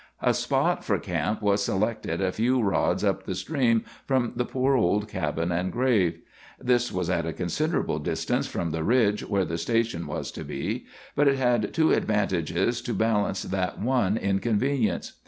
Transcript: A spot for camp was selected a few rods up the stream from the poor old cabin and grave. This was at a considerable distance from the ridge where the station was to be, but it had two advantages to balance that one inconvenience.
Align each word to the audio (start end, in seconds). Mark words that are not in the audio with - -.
A 0.23 0.33
spot 0.33 0.83
for 0.83 0.97
camp 0.97 1.43
was 1.43 1.63
selected 1.63 2.21
a 2.21 2.31
few 2.31 2.59
rods 2.59 3.03
up 3.03 3.25
the 3.25 3.35
stream 3.35 3.83
from 4.07 4.33
the 4.35 4.45
poor 4.45 4.73
old 4.75 5.07
cabin 5.07 5.51
and 5.51 5.71
grave. 5.71 6.21
This 6.59 6.91
was 6.91 7.07
at 7.07 7.27
a 7.27 7.33
considerable 7.33 7.99
distance 7.99 8.47
from 8.47 8.71
the 8.71 8.83
ridge 8.83 9.23
where 9.23 9.45
the 9.45 9.59
station 9.59 10.07
was 10.07 10.31
to 10.31 10.43
be, 10.43 10.87
but 11.15 11.27
it 11.27 11.37
had 11.37 11.71
two 11.71 11.91
advantages 11.91 12.81
to 12.81 12.95
balance 12.95 13.43
that 13.43 13.77
one 13.79 14.17
inconvenience. 14.17 15.13